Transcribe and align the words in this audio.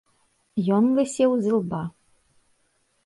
Ён 0.77 0.83
лысеў 0.99 1.31
з 1.43 1.53
ілба. 1.53 1.83